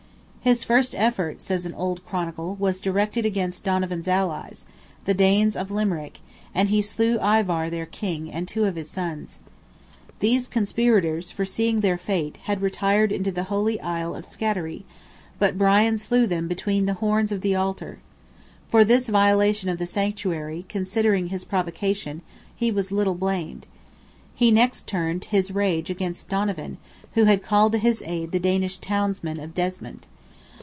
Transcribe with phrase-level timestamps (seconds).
[0.43, 4.65] "His first effort," says an old Chronicle, "was directed against Donovan's allies,
[5.05, 6.19] the Danes of Limerick,
[6.55, 9.37] and he slew Ivar their king, and two of his sons."
[10.19, 14.81] These conspirators, foreseeing their fate, had retired into the holy isle of Scattery,
[15.37, 17.99] but Brian slew them between "the horns of the altar."
[18.67, 22.23] For this violation of the sanctuary, considering his provocation,
[22.55, 23.67] he was little blamed.
[24.33, 26.77] He next turned his rage against Donovan,
[27.13, 30.07] who had called to his aid the Danish townsmen of Desmond.